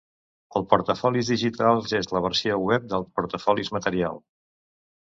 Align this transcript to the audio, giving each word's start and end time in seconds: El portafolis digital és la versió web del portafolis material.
El 0.59 0.63
portafolis 0.71 1.29
digital 1.33 1.83
és 1.99 2.11
la 2.17 2.23
versió 2.29 2.59
web 2.73 2.91
del 2.97 3.09
portafolis 3.21 3.73
material. 3.79 4.23